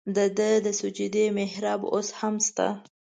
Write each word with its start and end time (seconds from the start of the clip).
د 0.15 0.17
ده 0.37 0.49
د 0.65 0.67
سجدې 0.79 1.25
محراب 1.37 1.81
اوس 1.93 2.09
هم 2.19 2.35
شته. 2.47 2.67